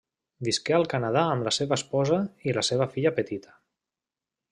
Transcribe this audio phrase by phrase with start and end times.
[0.45, 2.17] Visqué al Canadà amb la seva esposa
[2.51, 3.55] i la seva filla petita.